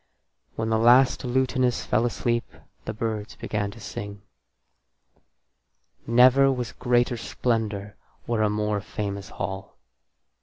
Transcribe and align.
When 0.55 0.69
the 0.69 0.79
last 0.79 1.23
lutanist 1.23 1.85
fell 1.85 2.07
asleep 2.07 2.45
the 2.85 2.93
birds 2.95 3.35
began 3.35 3.69
to 3.69 3.79
sing. 3.79 4.23
Never 6.07 6.51
was 6.51 6.71
greater 6.71 7.17
splendour 7.17 7.97
or 8.25 8.41
a 8.41 8.49
more 8.49 8.81
famous 8.81 9.29
hall. 9.29 9.77